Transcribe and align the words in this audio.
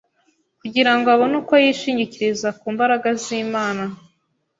kugira 0.59 0.91
ngo 0.97 1.07
abone 1.13 1.35
uko 1.41 1.53
yishingikiriza 1.63 2.49
ku 2.59 2.67
mbaraga 2.75 3.09
z’Imana. 3.23 3.83